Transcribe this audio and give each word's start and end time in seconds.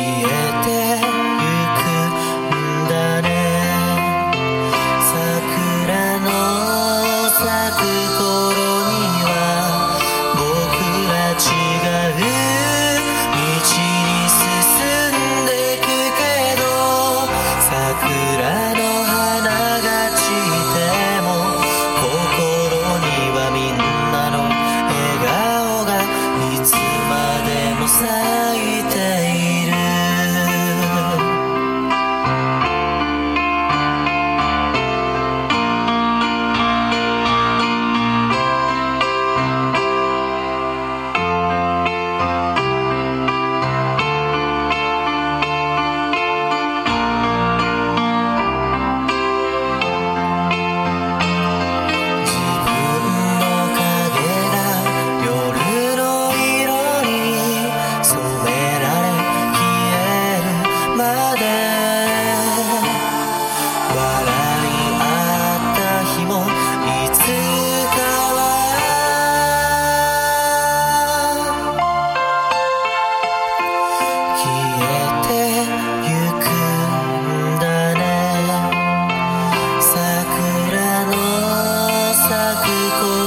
yeah. 0.00 0.33
people 82.64 83.23